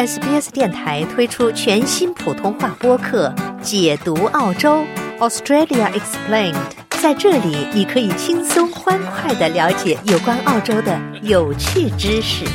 [0.00, 3.28] SBS 电台推出全新普通话播客
[3.60, 4.82] 《解读澳洲
[5.18, 6.54] Australia Explained》。
[7.02, 12.46] 在这里，你可以轻松欢快的了解有关澳洲的有趣知识。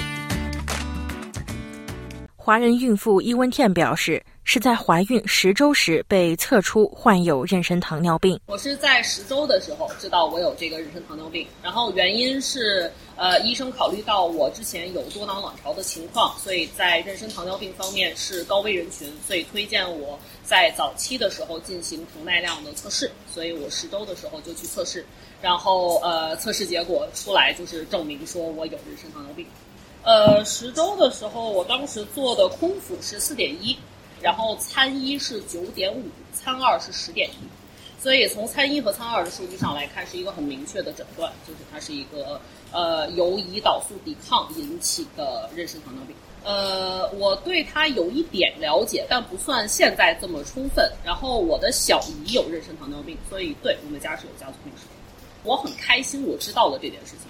[2.36, 8.39] 华人孕妇伊温茜表示，是在怀孕十周时被测出患有妊娠糖尿病。
[8.48, 23.09] 我是在十周的时候知道我有这个妊娠糖尿病，然后原因是，呃，医生考虑到我之前有多囊卵巢的情况，所以在妊娠糖尿病方面是高危人群，所以推荐我在早期的时候进行糖耐量的测试。
[23.34, 25.05] 所以我十周的时候就去测试，
[25.41, 29.45] 然后呃，测试结果出来就是证明说我有妊娠糖尿病。
[30.04, 33.77] 呃，十周的时候，我当时做的空腹是四点一，
[34.21, 37.34] 然后餐一是九点五，餐二是十点一，
[38.05, 42.40] 所以从餐一和餐二的数据上来看，是一个很明确的诊断，就是它是一个
[42.72, 46.16] 呃由胰岛素抵抗引起的妊娠糖尿病。
[46.44, 50.88] 呃，我对它有一点了解，但不算现在这么充分。
[51.04, 54.84] 然后我的小姨有妊娠糖尿病，所以对我们家是有家族病史。
[55.41, 57.22] 我很开心，我知道了这件事情。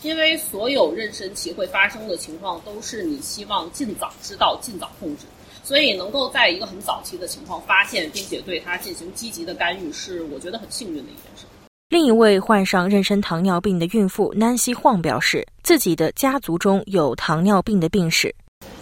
[0.00, 5.26] 因为所有妊娠期会发生的情况都是你希望尽早知道、尽早控制，
[5.62, 11.44] 所以能够在一个很早期的情况发现，并且对它进行积极的干预，是我觉得很幸运的一件事。
[11.88, 18.34] 另一位患上妊娠糖尿病的孕妇南希晃表示，自己的家族中有糖尿病的病史。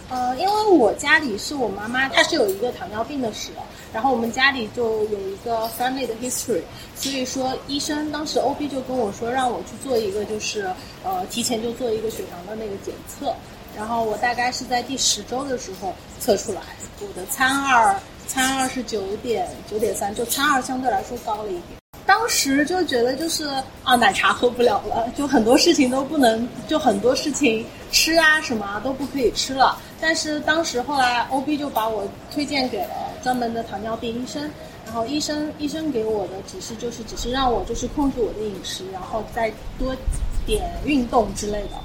[0.09, 3.51] 呃，因为我家里是我妈妈，她是有一个糖尿病的史，
[3.93, 6.61] 然后我们家里就有一个 family 的 history，
[6.95, 10.69] 所以说医生当时 OB 就跟我说让我去做一个就是
[11.03, 13.33] 呃提前就做一个血糖的那个检测，
[13.75, 16.61] 然后我大概是在第十周的时候测出来，
[16.99, 17.95] 我的餐二
[18.27, 21.63] 餐二是九点九点三，就餐二相对来说高了一点。
[22.05, 23.47] 当时就觉得就是
[23.83, 29.77] 啊，奶茶喝不了了，就很多事情都不能，就很多事情吃啊什么都不可以吃了。
[29.99, 34.49] 但是当时后来 OB 就把我推荐给了专门的糖尿病医生，
[34.85, 39.95] 然后医生医生给我的指示就是只是让我就是控制我的饮食，然后再多
[40.45, 41.77] 点运动之类的。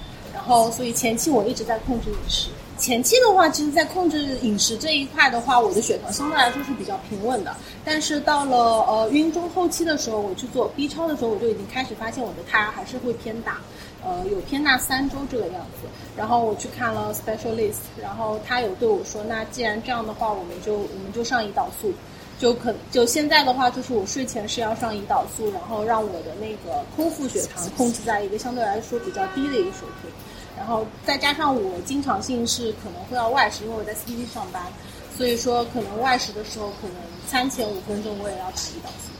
[0.46, 2.50] 然后所以前期我一直在控制饮食。
[2.78, 7.52] 前期的话，其实，在控制饮食这一块的话，我的血糖相对来说是比较平稳的。
[7.84, 8.56] 但是到了
[8.86, 13.58] 呃孕中后期的时候，我去做 B 超的时候，我就已经开始发现我的胎儿还是会偏大，
[14.04, 15.88] 呃，有偏大三周这个样子。
[16.16, 21.90] 然后我去看了 specialist，然后他有对我说，那既然这样的话，我们就我们就上胰岛素，
[22.38, 30.10] 就可就现在的话，就是我睡前是要上胰岛素，然后让我的那个空腹血糖控制在一个相对来说比较低的一个水平。
[30.66, 34.60] 然后再加上我经常性是可能会要外食，因为我在 CBD 上班，
[35.16, 36.96] 所以说可能外食的时候，可能
[37.28, 39.12] 餐前五分钟我也要吃胰岛素。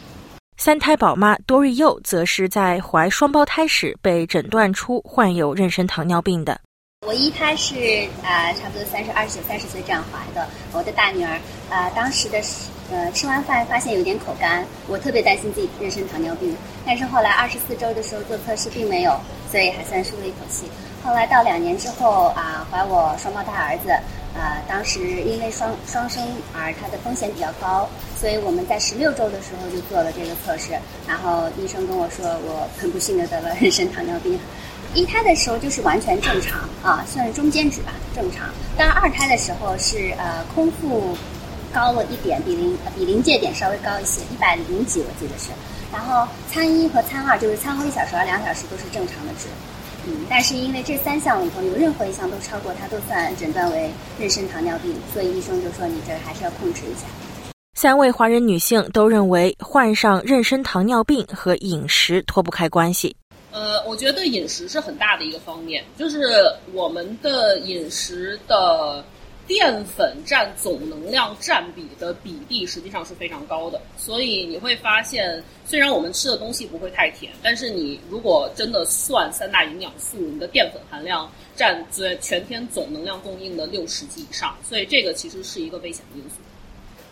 [0.56, 6.60] 三胎宝妈多瑞佑则是在怀双胞胎时被诊断出患有妊娠糖尿病的。
[7.06, 10.48] 我一胎是呃差不多三十二岁、三十岁这样怀的。
[10.72, 11.38] 我的大女儿
[11.70, 12.42] 呃当时的
[12.90, 19.16] 呃吃完饭发现有点口干，我特别担心自己妊娠糖尿病，但是后来二十四周的时候做测试并没有，
[19.48, 20.64] 所以还算舒了一口气。
[21.06, 23.90] 后来到两年之后啊，怀我双胞胎儿子，
[24.36, 26.20] 啊，当时因为双双生
[26.52, 27.88] 儿，他的风险比较高，
[28.20, 30.72] 所以我们在十六周的时候就做了这个测试，
[31.06, 34.36] 然后医生跟我说，我很不幸的得了妊娠糖尿病。
[34.94, 38.48] 一胎的时候就是完全正常啊，算是中间值吧，正常。
[38.76, 41.16] 但二胎的时候是呃空腹
[41.72, 45.50] 高了一点，比临比临界点稍微高一些，一百零几我记得是。
[45.92, 49.46] 然后餐一和餐二就是餐后一小时和两小时都是正常的值。
[50.06, 53.90] 嗯，但是因为这三项里头有任何一项都超过，它都算诊断为
[54.20, 57.06] 妊娠糖尿病，所以医生就说你这还是要控制一下。
[57.74, 63.14] 三位华人女性都认为患上妊娠糖尿病和饮食脱不开关系。
[63.52, 66.18] 呃，我觉得饮食是很大的一个方面，就是
[66.72, 69.04] 我们的饮食的。
[69.46, 86.36] 淀粉占总能量占比的比例实际上是非常高的，所以你会发现，虽然我们吃的东西不会太甜，但是你如果真的算三大营养素，你的淀粉含量占最全天总能量供应的六十级以上，所以这个其实是一个危险的因素。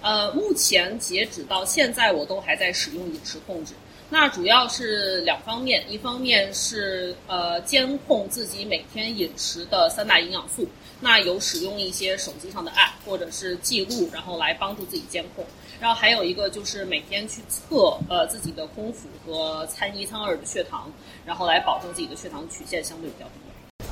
[0.02, 3.72] 呃，目前截止到现在，我都还在使用饮食控制。
[4.10, 10.68] 那主要是两方面，一方面是呃监控自己每天饮食的三大营养素，
[11.00, 15.44] 那有使用一些手机上的 app 或者是记录，然后来帮助自己监控。
[15.80, 20.90] 然后还有一个就是每天去测呃自己的空腹和餐一餐二的血糖，
[21.26, 23.43] 然后来保证自己的血糖曲线相对比较低。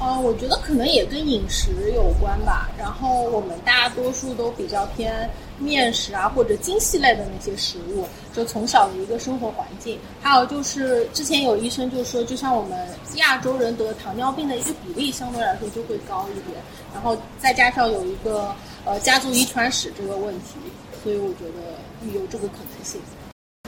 [0.02, 2.68] 呃，我觉得可能也跟饮食有关吧。
[2.76, 8.04] 然后我们大多数都比较偏面食啊，或者精细类的那些食物，
[8.34, 9.96] 就从小的一个生活环境。
[10.20, 16.60] 还有就是之前有医生就说，就像我们亚洲人得糖尿病的一个比例相对来说就会高一点。
[16.92, 18.52] 然后再加上有一个
[18.84, 20.56] 呃家族遗传史这个问题，
[21.04, 21.78] 所以我觉得
[22.12, 23.00] 有这个可能性。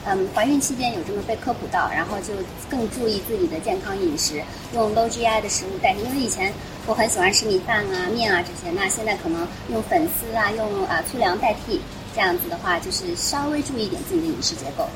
[0.07, 2.33] 嗯，怀孕期间有这么被科普到，然后就
[2.69, 4.39] 更注意自己的健康饮食，
[4.73, 6.03] 用 low GI 的食物代替。
[6.03, 6.53] 因为以前
[6.85, 11.81] 我很喜欢吃米饭啊、面啊这些，那现在可能用粉丝啊、用啊粗粮代替，
[12.13, 14.87] 这样子的话就是稍微注意一点自己的饮食结构。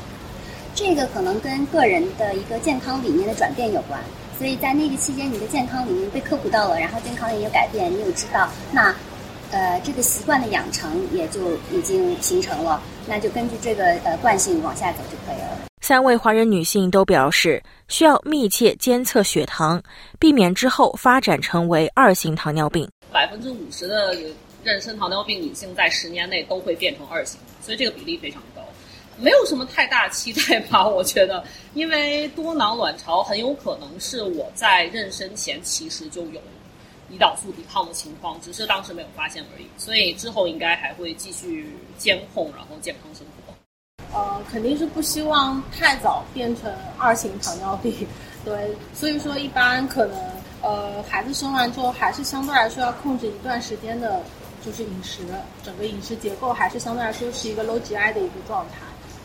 [0.75, 3.99] 这个可能跟个人的一个健康理念的转变有关。
[4.37, 8.95] 所以在那个期间，你的健康理念被科普到了，然后健康也有改变，你有知道那。
[9.51, 15.65] 呃，这个习惯的养成也就已经形成了，那就根据这个呃惯性往下走就可以了。
[15.81, 19.81] 三位华人女性都表示需要密切监测血糖，
[20.19, 22.87] 避免之后发展成为二型糖尿病。
[23.11, 24.13] 百分之五十的
[24.63, 28.61] 妊娠糖尿病女性在十年内都会变成二型，所以这个比例非常高，
[29.17, 30.87] 没有什么太大期待吧？
[30.87, 31.43] 我觉得，
[31.73, 36.39] 因为多囊卵巢很有可能是我在妊娠前其实就有。
[37.11, 43.53] 胰岛素抵抗的情况，只是当时没有发现而已，所以之后应该还会继续监控，然后健康生活。
[44.11, 47.93] 呃，肯定是不希望太早变成二型糖尿病，
[48.43, 50.19] 对，所以说一般可能
[50.61, 54.23] 呃孩子生完之后还是相对来说要控制一段时间的，
[54.65, 55.21] 就是饮食，
[55.63, 58.77] 整个饮食结构还是相对来说是一个 low GI 的一个状态，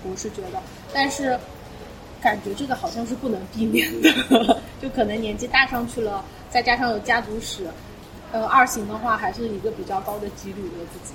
[0.03, 1.39] 我是觉得，但是
[2.21, 6.23] 感觉这个好像是不能避免的， 就可能年纪大上去了。
[6.55, 7.67] 再加上有家族史，
[8.31, 11.13] 呃，二型的话还是一个比较高的几率的自己，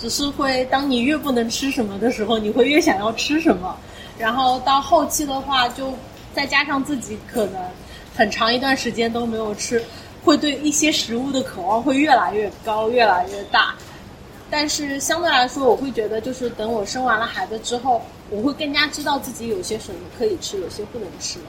[0.00, 3.76] 只是会当你越不能吃什么的时候，你会越想要吃什么，
[4.18, 5.94] 然后到后期的话，就
[6.34, 7.62] 再加上自己可能
[8.16, 9.80] 很长一段时间都没有吃，
[10.24, 13.76] 会对一些食物的渴望会越来越高，越来越大。
[14.50, 21.44] 但是相对来说，我会觉得就是等我生完了孩子之后，我会更加知道自己有些什么可以吃，有些不能吃了。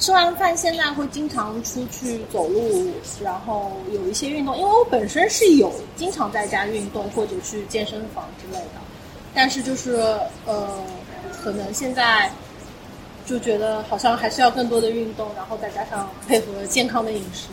[0.00, 2.92] 吃完饭现在会经常出去走路，
[3.22, 8.80] 然后有一些运动，因为我本身是有经常在家运动或者去健身房之类的，
[9.32, 9.96] 但是就是
[10.46, 10.68] 呃，
[11.42, 12.30] 可能现在
[13.24, 17.48] 就觉得好像还是要更多的运动，然后再加上配合健康的饮食，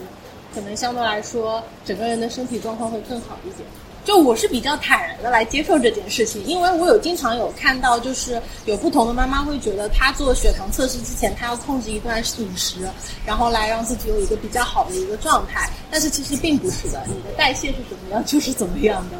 [0.53, 3.67] 可能相对来说整个人的身体状况会更好一点。
[4.03, 12.77] 就我是比较坦然的来接受这件事情，因为我有经常有看到，就是有不同的妈妈会觉得，她做血糖测试之前，她要控制一段饮食，
[13.25, 15.69] 然后来让自己有一个比较好的一个状态。
[15.92, 19.18] 但是其实并不是的，你的代谢是怎么样就是怎么样的。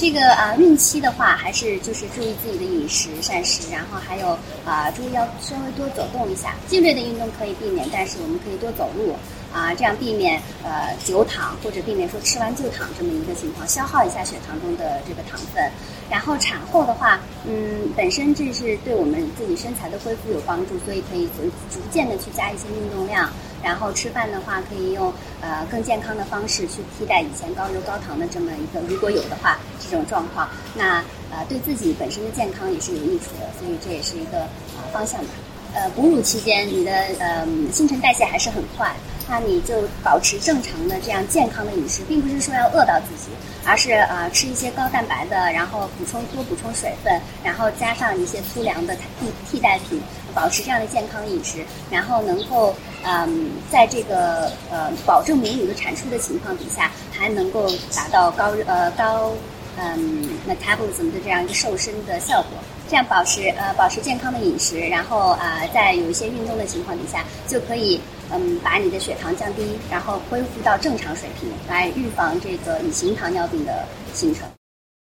[0.00, 4.28] 这个啊，孕期的话，还是就是注意自己的饮食膳食，然后还有
[4.64, 6.54] 啊，注意要稍微多走动一下。
[6.70, 9.14] 剧烈的运动可以避免，但是我们可以多走路。
[9.52, 15.62] 啊，这样避免呃久躺或者避免说吃完就躺这么一个情况，消耗一下血糖中的这个糖分。
[16.10, 23.30] 然后产后的话，嗯，本身这是对我们自己身材的恢复有帮助，所以可以逐逐渐的去加一些运动量。
[23.62, 34.40] 然后吃饭的话，可以用呃更健康的方式去替代以前高油高糖的这么一个，如果有的话这种状况，那呃对自己本身的健康也是有益处的，所以这也是一个
[34.76, 35.28] 呃方向吧。
[35.74, 38.92] 呃，哺乳期间你的呃新陈代谢还是很快。
[39.32, 43.30] 那你就保持正常的这样健康的饮食，并不是说要饿到自己，
[43.64, 49.98] 而是呃吃一些高蛋白的，然后补充多补充水分，然后加上一些粗粮的替替代品，
[50.34, 52.74] 保持这样的健康饮食，然后能够
[53.06, 59.32] 嗯在这个呃保证母乳的产出的情况底下，还能够达到高呃高
[59.78, 62.50] 嗯 metabolism 的这样一个瘦身的效果。
[62.86, 67.98] 这样保持呃保持健康的饮食，然后啊在有一些运动的情况底下，就可以。
[68.34, 73.84] 嗯，把你的血糖降低，然后恢复到正常水平，来预防这个乙型糖尿病的
[74.14, 74.48] 形成。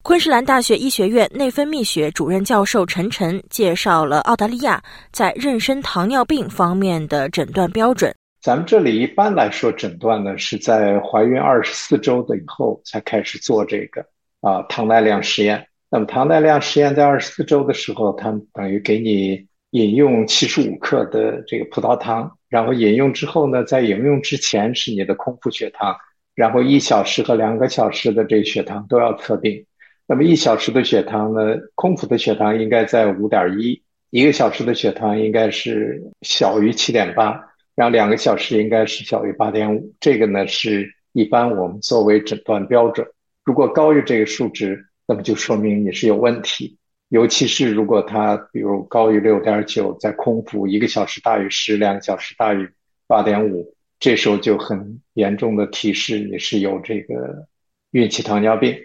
[0.03, 8.13] 昆士兰大学医学院内分泌学主任教授陈晨介绍了澳大利亚在妊娠糖尿病方面的诊断标准。
[8.41, 14.03] 咱们这里一般来说诊断呢，是在怀孕二十四周的以后才开始做这个
[14.41, 15.65] 啊糖耐量实验。
[15.89, 22.29] 那么糖耐量实验在二十四周的时候，它等于给你饮用七十五克的这个葡萄糖。
[22.51, 25.95] 然后饮用之后呢，在饮用之前是你的空腹血糖，
[26.35, 29.65] 然后一小时和两个小时的这血糖都要测定。
[30.05, 37.41] 那么一小时的血糖呢，空腹的血糖应该在五点一，一个小时的血糖应该是小于七点八，
[37.73, 39.95] 然后两个小时应该是小于八点五。
[40.01, 43.07] 这个呢是一般我们作为诊断标准。
[43.45, 46.77] 如果高于这个数值，那么就说明你是有问题。
[47.11, 52.69] 尤其是如果它比如高于六点九，在空腹一个小时大于十，两个小时大于
[53.05, 57.47] 八点五，这时候就很严重的提示你是有这个
[57.91, 58.77] 孕期糖尿病。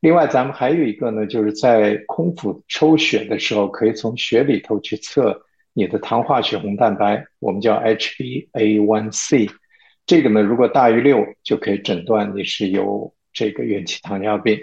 [0.00, 5.40] 另外，咱们还有一个呢，就是在空腹抽血的时候，可以从血里头去测
[5.72, 9.48] 你的糖化血红蛋白，我们叫 HbA1c。
[10.04, 14.58] 这个呢，如果大于六，就可以诊断你是有这个孕期糖尿病。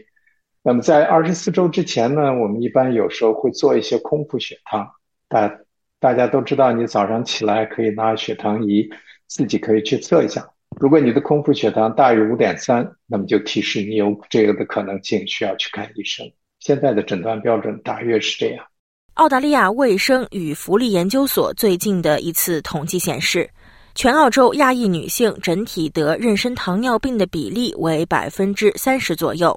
[0.68, 4.90] 那么在二十四周之前呢，我们一般有时候会做一些空腹血糖。
[5.30, 5.60] 大
[6.00, 8.90] 大家都知道，你早上起来可以拿血糖仪，
[9.28, 10.44] 自己可以去测一下。
[10.80, 16.26] 如果你的空腹血糖大于五点三，那么就提示你有这个的可能性，需要去看医生。
[16.60, 18.66] 现在的诊断标准大约是这样。
[19.14, 23.48] 澳大利亚卫生与福利研究所最近的一次统计显示，
[23.94, 29.56] 全澳洲亚裔女性整体得妊娠糖尿病的比例为百分之三十左右，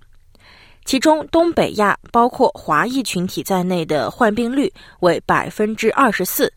[0.89, 6.51] 其中东北亚包括华裔群体在内的患病率为百分之二十四。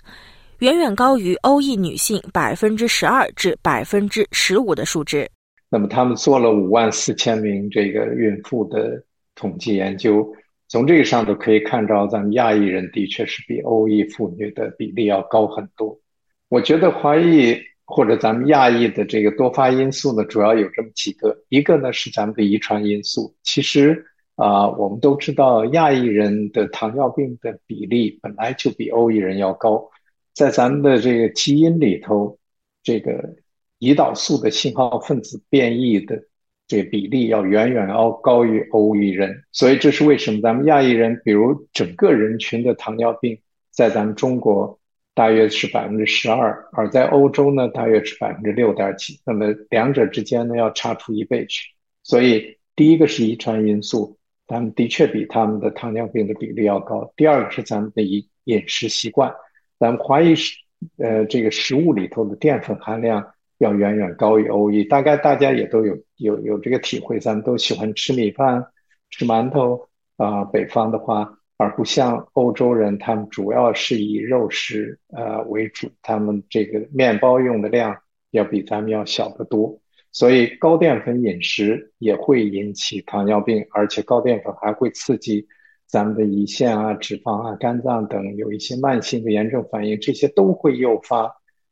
[0.60, 5.30] 远远高于欧裔女性百分之十二至百分之十五的数值。
[5.70, 9.04] 那么，他们做了五万四千名这个孕妇的
[9.36, 10.26] 统计研究，
[10.70, 16.00] 从这个上头可以看到，咱们亚裔人的确是比欧裔妇女的比例要高很多。
[16.48, 23.36] 我觉得华裔或者咱们亚裔的这个多发因素呢，主要有这么几个，一个呢是咱们的遗传因素。
[23.44, 24.06] 其实
[24.42, 29.88] 啊，我们都知道，亚裔人的糖尿病的比例本来就比欧裔人要高。
[30.34, 32.40] 在咱们的这个基因里头，
[32.82, 33.36] 这个
[33.78, 36.24] 胰岛素的信号分子变异的
[36.68, 43.38] 这比例要远远要高于欧裔人，所以这是为什么咱们亚裔人，比如整个人群的糖尿病，
[43.70, 44.80] 在咱们中国
[45.14, 51.70] 大约是百分之十二，而在欧洲呢，大约是百分之六点几，那么两者之间呢要差出一倍去。
[52.02, 54.18] 所以第一个是遗传因素，
[54.48, 57.14] 咱们的确比他们的糖尿病的比例要高。
[57.16, 59.34] 第二个是咱们的饮饮食习惯。
[59.80, 60.56] 咱们华裔食，
[60.98, 68.66] 呃，这个食物里头的淀粉含量要远远高于欧裔，大概大家也都有有有这个体会，咱们都喜欢吃米饭、
[69.10, 70.44] 吃馒头啊。
[70.46, 77.98] 北方的话，而不像欧洲人，他们主要是以肉食呃为主，他们这个面包用的量
[78.32, 79.80] 要比咱们要小得多，
[80.12, 85.48] 所以高淀粉饮食也会引起糖尿病，而且高淀粉还会刺激。
[85.88, 91.30] 咱们的胰腺啊、脂肪啊、肝脏等有一些慢性的炎症反应，这些都会诱发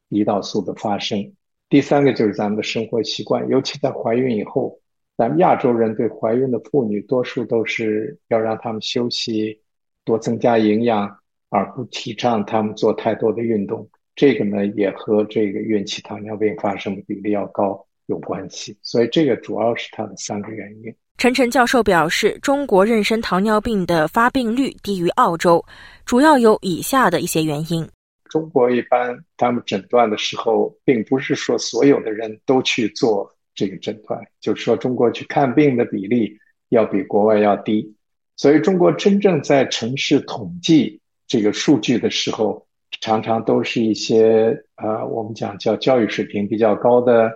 [0.09, 1.33] 胰岛素的发生。
[1.69, 4.77] 第三个就是咱们的生活习惯，尤其在怀孕以后，
[5.15, 9.61] 咱们亚洲人对怀孕的妇女多数都是要让他们休息，
[10.03, 13.89] 多增加营养，而不提倡他们做太多的运动。
[14.15, 18.77] 这个呢，也和这个孕期糖尿病发生的比例要高有关系。
[18.81, 20.93] 所以这个主要是它的三个原因。
[21.17, 25.63] 陈晨教授表示，中国妊娠糖尿病的发病率低于澳洲，
[26.05, 27.87] 主要有以下的一些原因。
[28.29, 36.37] 中国一般他们诊断的时候，并不是说所有的人都去做这个诊断，就是说中国去看病的比例
[36.69, 37.93] 要比国外要低。
[38.37, 42.65] 所以中国真正在城市统计这个数据的时候，
[43.01, 47.29] 常常都是一些呃，我们讲叫教育水平比较高的，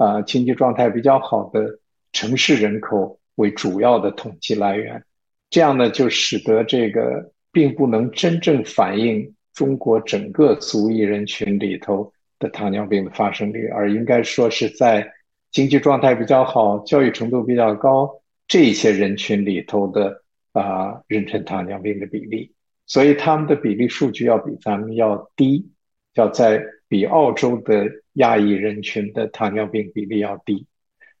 [0.00, 1.78] 啊，经济状态比较好的
[2.12, 3.18] 城市人口。
[3.36, 5.02] 为主要的统计来源，
[5.48, 15.10] 这样呢就使得这个并不能真正反映中国整个族裔人群里头的糖尿病的发生率，而应该说是在
[15.50, 22.52] 经济状态比较好、教育程度比较高这些人群里头的啊妊娠糖尿病的比例，
[22.84, 25.70] 所以他们的比例数据要比咱们要低，
[26.12, 30.66] 要在比澳洲的亚裔人群的糖尿病比例要低。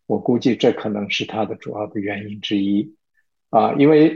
[0.06, 2.96] 我估计这可能是它的主要的原因之一，
[3.50, 4.12] 啊，因为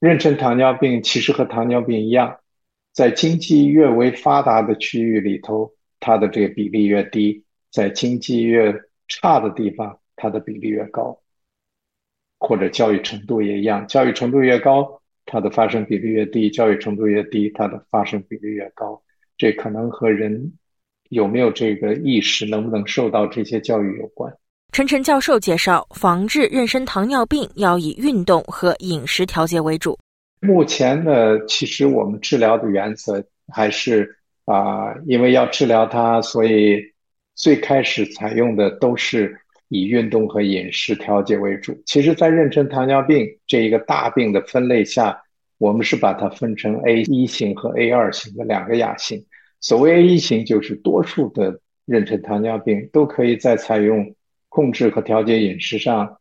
[0.00, 2.40] 妊娠糖尿病其实和糖尿病一样，
[2.92, 8.74] 在经济越为发达的区域里头，它的这个比例越低；在经济越
[9.06, 11.20] 差的地方，它的比例越高。
[12.40, 19.00] 或者教育程度也一样，教育程度越高，它的发生比例越低；教育程度越低，它的发生比例越高。
[19.36, 20.52] 这可能和人
[21.14, 24.32] 有没有这个意识，能不能受到这些教育有关。
[24.72, 29.96] 陈晨教授介绍，防治妊娠糖尿病要以运动和饮食调节为主。
[30.40, 36.82] 目前呢，其实我们治疗的原则还是啊，因为要治疗它，所以
[37.36, 41.80] 最开始采用的都是以运动和饮食调节为主。
[41.86, 45.16] 其实，在妊娠糖尿病这一个大病的分类下，
[45.58, 49.24] 我们是把它分成 A 一型和 A 二型的两个亚型。
[49.64, 54.14] 所谓 A 一型，就是多数的妊娠糖尿病都可以在采用。
[54.50, 56.16] 控制和调节饮食上，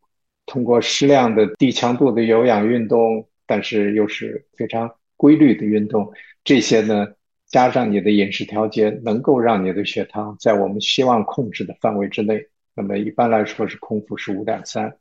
[0.47, 6.11] 通过适量的低强度的有氧运动，但是又是非常规律的运动，
[6.43, 7.09] 这些呢，
[7.45, 12.43] 加上你的饮食调节，能够让你的血糖在我们希望控制的范围之内。
[12.73, 14.91] 那么一般来说是空腹是五点三，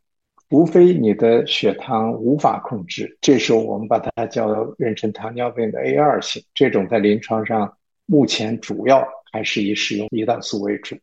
[0.50, 6.42] 无非你的血糖无法控制，这时候我们把它叫妊娠糖尿病的 A 二型。
[6.52, 7.78] 这种在临床上
[8.12, 10.94] 目前主要还是以使用胰岛素为主。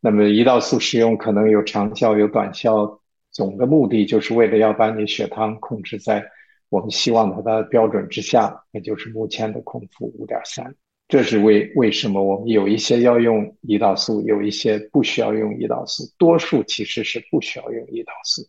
[0.00, 6.24] 那么胰岛素使用可能有长效有短效，总的目的就是为了要把你血糖控制在。
[6.70, 10.74] 我们希望它的标准之下，也就是目前的空腹五点三。
[11.06, 18.42] 这是为为什么我们有一些要用胰岛素，有一些不需要用胰岛素，多数其实是不需要用胰岛素。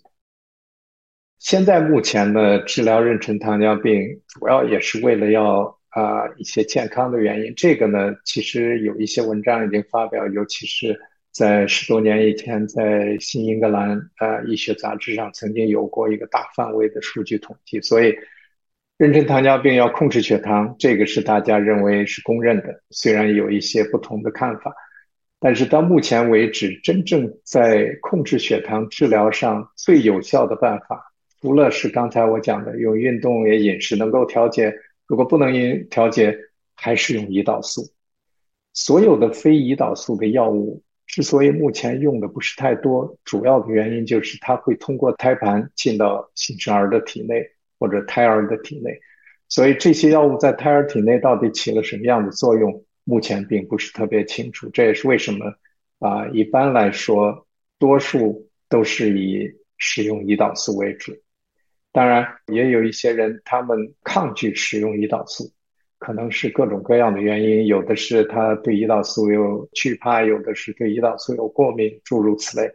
[1.38, 7.54] 现在目前的治疗妊娠糖尿病，主要也是为了要啊一些健康的原因。
[7.56, 11.00] 这个呢，其实有一些文章已经发表，尤其是。
[11.32, 18.16] 在十多年以前，在新英格兰呃医学杂志上曾经有过一个大范围的数据统计，所以
[18.98, 22.82] 妊娠糖尿病要控制血糖，这个是大家认为是公认的。
[22.90, 24.74] 虽然有一些不同的看法，
[25.40, 34.74] 但是到目前为止，真正在控制血糖治疗上最有效的办法，除了是刚才我讲的用运动也饮食能够调节，
[35.10, 36.38] 如果不能因调节，
[36.76, 37.82] 还是用胰岛素。
[38.74, 40.84] 所有的非胰岛素的药物。
[41.08, 47.44] 之所以目前用的不是太多，主要的原因就是它会通过胎盘进到新生儿的体内
[47.80, 49.00] 或者胎儿的体内，
[49.48, 54.70] 所以这些药物在胎儿体内到底起了什么样的作用，目前并不是特别清楚。
[54.70, 55.52] 这也是为什么
[55.98, 57.48] 啊，一般来说，
[57.80, 61.12] 多数都是以使用胰岛素为主。
[61.92, 65.52] 当然，也有一些人他们抗拒使用胰岛素。
[65.98, 72.72] 可能是各种各样的原因，有的是他对胰岛素有惧怕，有的是对胰岛素有过敏，诸如此类。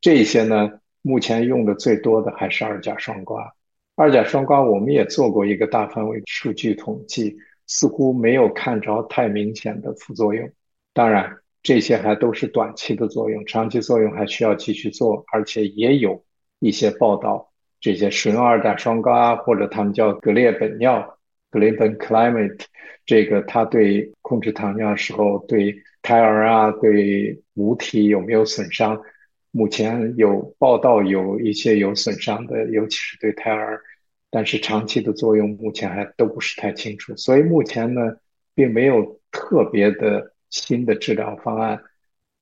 [0.00, 3.48] 这些呢，目前用的最多的还是二甲双胍。
[3.94, 7.36] 二甲双胍我们也做过一个大范围数据统计，
[7.68, 10.50] 似乎没有看着太明显的副作用。
[10.92, 16.24] 当然，这些还都是短期的作用，长期作用还需要继续做，而且也有
[16.58, 17.52] 一些报道，
[17.84, 21.06] 这些使用二甲双胍啊，或者他们叫格列本脲。
[21.50, 22.64] g l i b e n climate，
[23.04, 28.98] 这个它对控制糖尿时候对胎儿啊对母体有没有损伤？
[29.50, 33.82] 目前有报道有一些有损伤的，尤其是对胎儿，
[34.30, 37.14] 但是长期的作用目前还都不是太清楚。
[37.16, 38.00] 所以目前呢，
[38.54, 41.82] 并没有特别的新的治疗方案。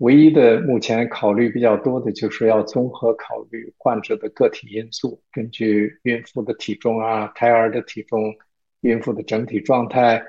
[0.03, 8.35] 唯一的目前考虑比较多的就是要综合考虑患者的个体因素，根据孕妇的体重啊、胎儿的体重。
[8.81, 10.21] 孕妇的整体状态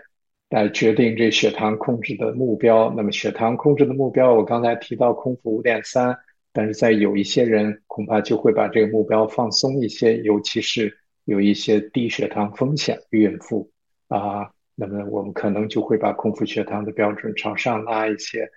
[0.52, 2.94] 来决定这血糖控制的目标。
[2.96, 6.16] 那么血糖控制的目标，我刚才提到空腹五点三，
[6.52, 13.72] 但是在有一些人恐怕就会把这个目标放松一些，尤其是有一些低血糖风险孕妇
[14.08, 18.48] 啊，那么我们可能就会把空腹血糖的标准朝上拉一些，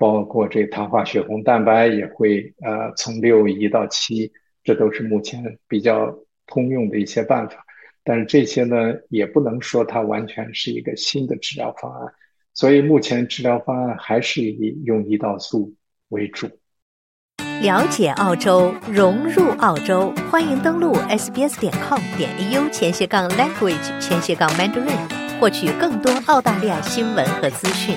[0.00, 4.32] 包括这糖化血红蛋白也会呃从六移到七，
[4.64, 7.62] 这都是目前比较通用的一些办法。
[8.02, 12.10] 但是这些呢，也不能说它完全是一个新的治疗方案，
[12.54, 15.74] 所以目前治疗方案还是以用胰岛素
[16.08, 16.48] 为主。
[17.60, 27.94] 了解澳洲，融入澳洲，欢迎登录 sbs 点 com 点 au 前斜杠 language 前斜杠 mandarin，获取更多澳大利亚新闻和资讯。